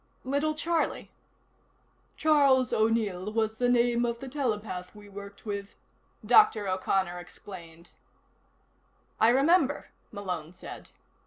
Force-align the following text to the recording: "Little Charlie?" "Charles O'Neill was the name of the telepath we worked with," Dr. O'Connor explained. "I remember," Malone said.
"Little 0.23 0.55
Charlie?" 0.55 1.11
"Charles 2.17 2.73
O'Neill 2.73 3.31
was 3.31 3.57
the 3.59 3.69
name 3.69 4.03
of 4.03 4.19
the 4.19 4.27
telepath 4.27 4.95
we 4.95 5.07
worked 5.07 5.45
with," 5.45 5.75
Dr. 6.25 6.67
O'Connor 6.67 7.19
explained. 7.19 7.91
"I 9.19 9.29
remember," 9.29 9.89
Malone 10.11 10.53
said. 10.53 10.89